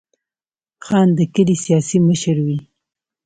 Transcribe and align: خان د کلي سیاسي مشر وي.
خان 0.85 1.07
د 1.17 1.19
کلي 1.35 1.55
سیاسي 1.65 1.97
مشر 2.07 2.35
وي. 2.45 2.59